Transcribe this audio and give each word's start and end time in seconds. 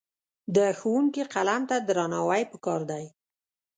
د 0.55 0.57
ښوونکي 0.79 1.23
قلم 1.33 1.61
ته 1.69 1.75
درناوی 1.87 2.41
پکار 2.51 2.81
دی. 2.91 3.05